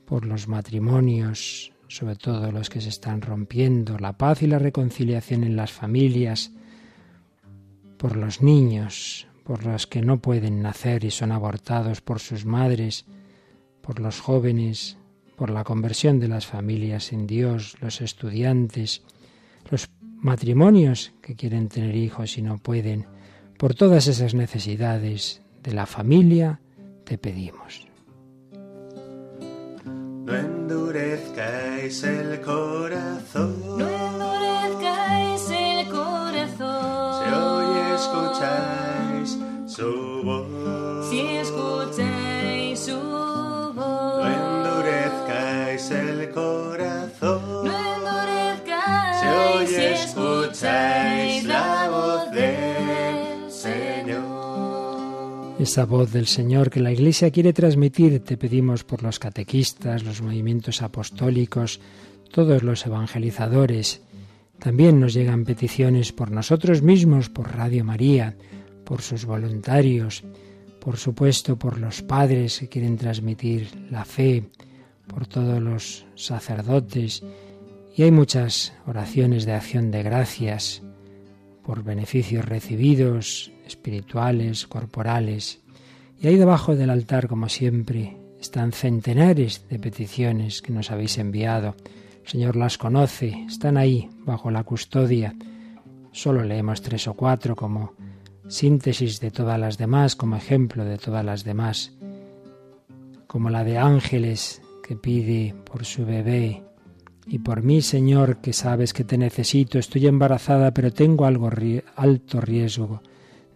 [0.05, 5.45] por los matrimonios, sobre todo los que se están rompiendo, la paz y la reconciliación
[5.45, 6.51] en las familias,
[7.99, 13.07] por los niños, por los que no pueden nacer y son abortados por sus madres,
[13.81, 14.97] por los jóvenes,
[15.41, 19.01] por la conversión de las familias en Dios, los estudiantes,
[19.71, 19.89] los
[20.19, 23.07] matrimonios que quieren tener hijos y no pueden,
[23.57, 26.61] por todas esas necesidades de la familia,
[27.05, 27.89] te pedimos.
[29.87, 34.00] No endurezcáis el corazón.
[55.61, 60.23] Esa voz del Señor que la Iglesia quiere transmitir, te pedimos por los catequistas, los
[60.23, 61.81] movimientos apostólicos,
[62.31, 64.01] todos los evangelizadores.
[64.59, 68.39] También nos llegan peticiones por nosotros mismos, por Radio María,
[68.87, 70.25] por sus voluntarios,
[70.81, 74.45] por supuesto por los padres que quieren transmitir la fe,
[75.07, 77.23] por todos los sacerdotes.
[77.95, 80.81] Y hay muchas oraciones de acción de gracias
[81.65, 85.61] por beneficios recibidos, espirituales, corporales.
[86.21, 91.77] Y ahí debajo del altar, como siempre, están centenares de peticiones que nos habéis enviado.
[92.25, 95.35] El Señor las conoce, están ahí, bajo la custodia.
[96.13, 97.95] Solo leemos tres o cuatro como
[98.49, 101.93] síntesis de todas las demás, como ejemplo de todas las demás,
[103.27, 106.65] como la de Ángeles que pide por su bebé
[107.33, 111.83] y por mí, Señor, que sabes que te necesito, estoy embarazada, pero tengo algo ri-
[111.97, 113.03] alto riesgo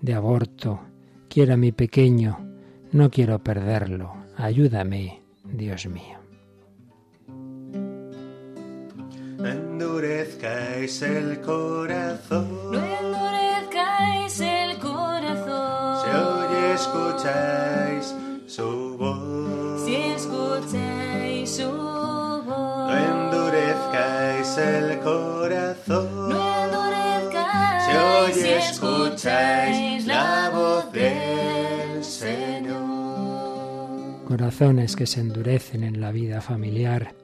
[0.01, 0.81] de aborto.
[1.29, 2.39] Quiero a mi pequeño,
[2.93, 4.13] no quiero perderlo.
[4.37, 6.19] Ayúdame, Dios mío.
[9.39, 12.71] No endurezcáis el corazón.
[12.73, 15.97] No endurezcáis el corazón.
[16.05, 18.15] Si hoy escucháis
[18.47, 18.84] su
[24.59, 26.29] el corazón.
[26.29, 32.85] No endurezcáis Si hoy si escucháis la voz del Señor.
[34.27, 37.15] Corazones que se endurecen en la vida familiar.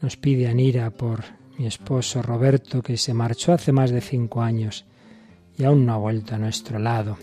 [0.00, 1.24] Nos pide Anira por
[1.58, 4.86] mi esposo Roberto, que se marchó hace más de cinco años
[5.58, 7.18] y aún no ha vuelto a nuestro lado.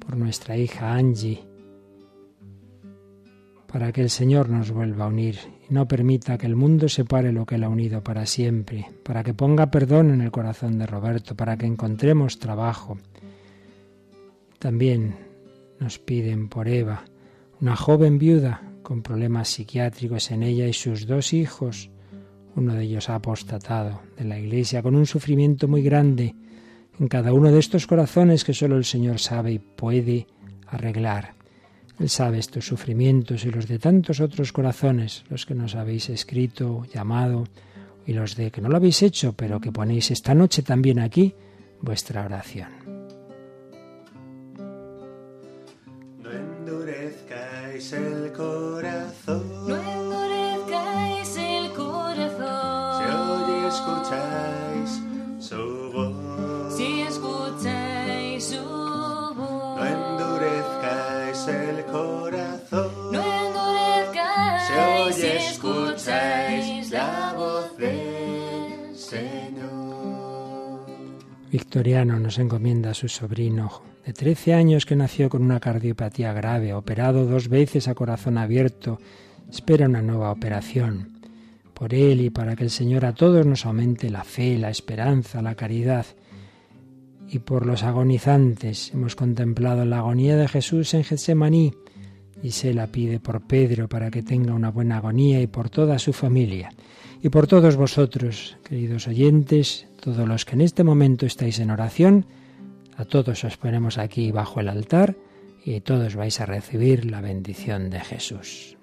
[0.00, 1.42] Por nuestra hija Angie,
[3.66, 5.38] para que el Señor nos vuelva a unir
[5.68, 9.22] y no permita que el mundo separe lo que Él ha unido para siempre, para
[9.22, 12.98] que ponga perdón en el corazón de Roberto, para que encontremos trabajo.
[14.58, 15.26] También
[15.78, 17.04] Nos piden por Eva,
[17.60, 21.90] una joven viuda con problemas psiquiátricos en ella y sus dos hijos.
[22.54, 26.34] Uno de ellos ha apostatado de la iglesia con un sufrimiento muy grande
[26.98, 30.26] en cada uno de estos corazones que solo el Señor sabe y puede
[30.66, 31.35] arreglar.
[31.98, 36.84] Él sabe estos sufrimientos y los de tantos otros corazones, los que nos habéis escrito,
[36.92, 37.44] llamado,
[38.06, 41.34] y los de que no lo habéis hecho, pero que ponéis esta noche también aquí
[41.80, 42.68] vuestra oración.
[46.22, 49.55] No endurezcáis el corazón.
[65.56, 70.84] Escucháis la voz del Señor.
[71.50, 76.74] Victoriano nos encomienda a su sobrino de 13 años que nació con una cardiopatía grave,
[76.74, 79.00] operado dos veces a corazón abierto,
[79.50, 81.22] espera una nueva operación.
[81.72, 85.40] Por él y para que el Señor a todos nos aumente la fe, la esperanza,
[85.40, 86.04] la caridad.
[87.28, 91.72] Y por los agonizantes hemos contemplado la agonía de Jesús en Getsemaní
[92.42, 95.98] y se la pide por Pedro para que tenga una buena agonía y por toda
[95.98, 96.70] su familia.
[97.22, 102.26] Y por todos vosotros, queridos oyentes, todos los que en este momento estáis en oración,
[102.96, 105.16] a todos os ponemos aquí bajo el altar
[105.64, 108.76] y todos vais a recibir la bendición de Jesús.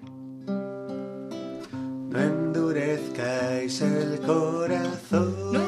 [0.46, 5.63] No endurezcáis el corazón.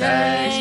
[0.00, 0.59] Escucháis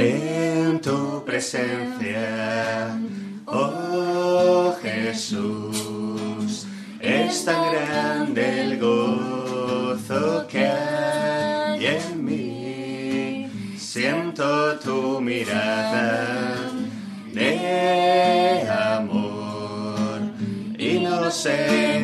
[0.00, 2.96] En tu presencia,
[3.46, 6.68] oh Jesús,
[7.00, 13.50] es tan grande el gozo que hay en mí.
[13.76, 16.70] Siento tu mirada
[17.34, 20.20] de amor
[20.78, 21.97] y no sé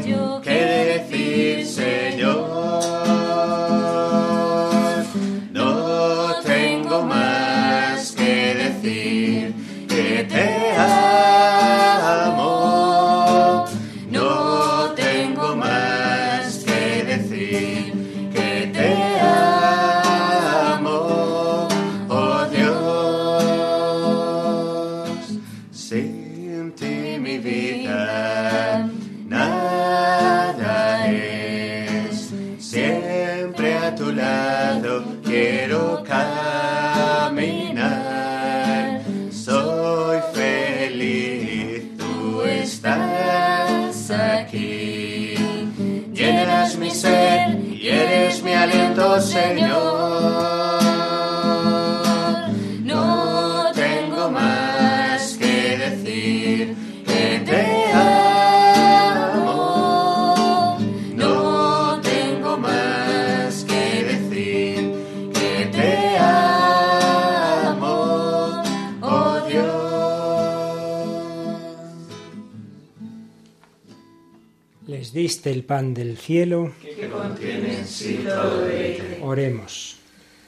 [75.45, 76.73] El pan del cielo.
[79.21, 79.99] Oremos.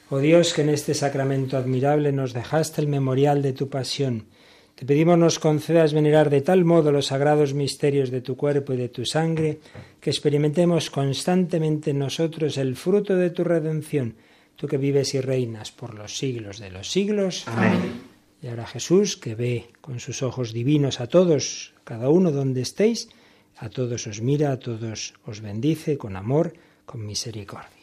[0.09, 4.27] Oh Dios, que en este sacramento admirable nos dejaste el memorial de tu pasión.
[4.75, 8.79] Te pedimos nos concedas venerar de tal modo los sagrados misterios de tu cuerpo y
[8.79, 9.61] de tu sangre,
[10.01, 14.15] que experimentemos constantemente en nosotros el fruto de tu redención,
[14.55, 17.45] tú que vives y reinas por los siglos de los siglos.
[17.49, 18.01] Amén.
[18.43, 23.09] Y ahora Jesús, que ve con sus ojos divinos a todos, cada uno donde estéis,
[23.57, 26.53] a todos os mira, a todos os bendice con amor,
[26.85, 27.76] con misericordia.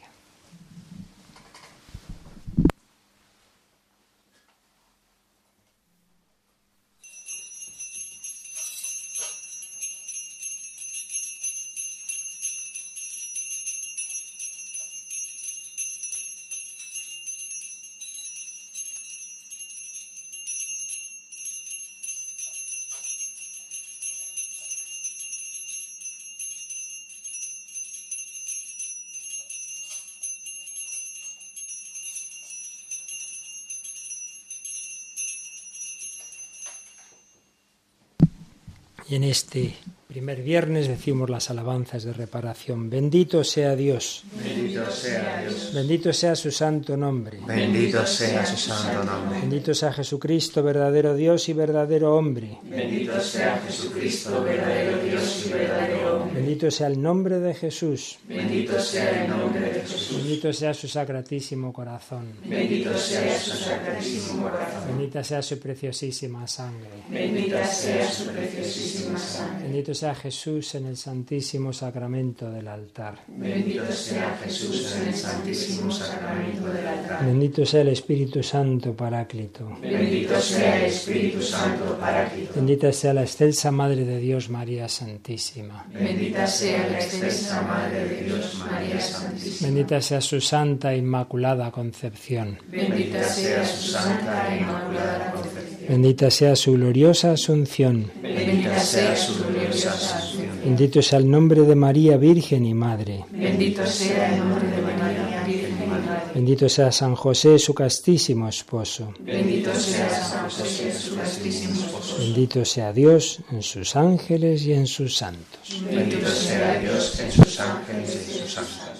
[39.15, 39.75] En este
[40.13, 42.87] primer viernes decimos las alabanzas de reparación.
[42.87, 44.23] Bendito sea Dios.
[44.37, 45.71] Bendito sea Dios.
[45.73, 47.39] Bendito sea su santo nombre.
[47.47, 49.39] Bendito sea su santo nombre.
[49.39, 52.59] Bendito sea Jesucristo, verdadero Dios y verdadero hombre.
[52.61, 56.41] Bendito sea Jesucristo, verdadero Dios y verdadero hombre.
[56.41, 58.19] Bendito sea el nombre de Jesús.
[58.27, 60.17] Bendito sea el nombre de Jesús.
[60.17, 62.33] Bendito sea su sacratísimo corazón.
[62.45, 64.89] Bendito sea su sacratísimo corazón.
[64.89, 66.89] Bendita sea su preciosísima sangre.
[67.09, 69.63] Bendita sea su preciosísima sangre.
[69.63, 73.19] Bendito sea Jesús en el santísimo sacramento del altar.
[73.27, 77.25] Bendito sea Jesús en el santísimo sacramento del altar.
[77.25, 79.77] Bendito sea el Espíritu Santo Paráclito.
[79.81, 82.53] Bendito sea el Espíritu Santo Paráclito.
[82.55, 85.85] Bendita sea la excelsa Madre de Dios María Santísima.
[85.93, 89.67] Bendita sea la excelsa Madre de Dios María Santísima.
[89.67, 92.59] Bendita sea su santa e inmaculada concepción.
[92.67, 95.87] Bendita sea su santa e inmaculada concepción.
[95.87, 98.09] Bendita sea su gloriosa asunción.
[98.21, 99.43] Bendita sea su
[99.73, 100.59] gloriosa asunción.
[100.63, 103.25] Bendito sea el nombre de María Virgen y Madre.
[103.31, 106.31] Bendito sea el nombre de María Virgen y Madre.
[106.33, 109.13] Bendito sea San José, su castísimo esposo.
[109.19, 112.17] Bendito sea San José, su castísimo esposo.
[112.19, 115.83] Bendito sea Dios en sus ángeles y en sus santos.
[115.89, 118.92] Bendito sea Dios en sus ángeles y en sus santos.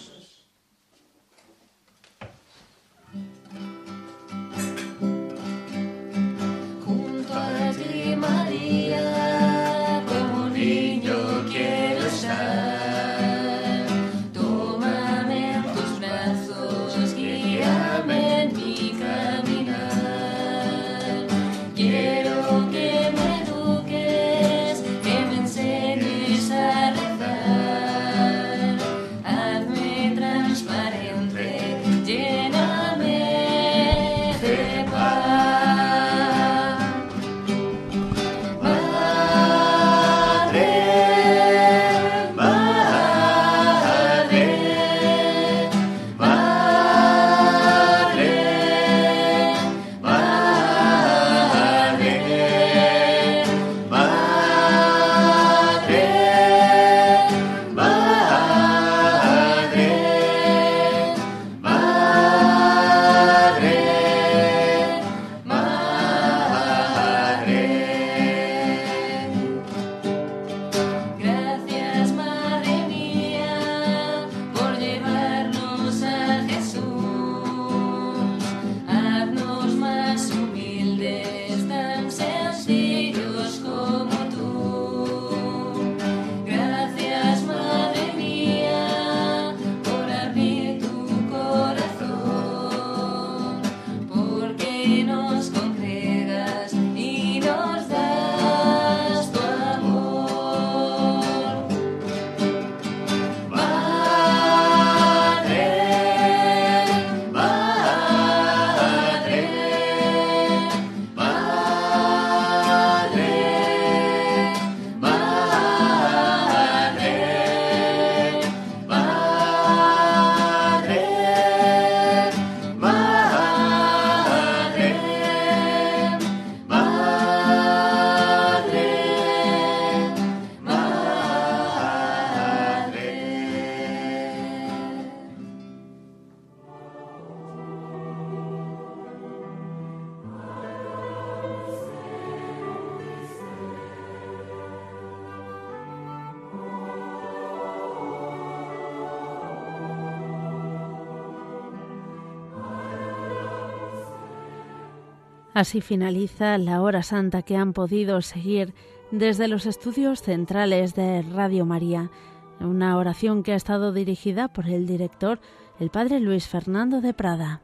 [155.64, 158.74] Así finaliza la hora santa que han podido seguir
[159.11, 162.11] desde los estudios centrales de Radio María,
[162.59, 165.39] una oración que ha estado dirigida por el director,
[165.80, 167.61] el padre Luis Fernando de Prada.